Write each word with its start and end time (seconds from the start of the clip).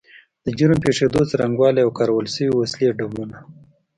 د 0.45 0.47
جرم 0.57 0.79
پیښېدو 0.85 1.21
څرنګوالی 1.29 1.81
او 1.83 1.91
کارول 1.97 2.25
شوې 2.35 2.49
وسلې 2.55 2.89
ډولونه 2.97 3.37